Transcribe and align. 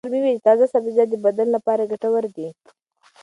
مور 0.03 0.11
مې 0.13 0.19
وویل 0.21 0.37
چې 0.39 0.45
تازه 0.47 0.65
سبزیجات 0.73 1.07
د 1.11 1.15
بدن 1.25 1.47
لپاره 1.55 1.89
ګټور 1.91 2.23
دي. 2.35 2.47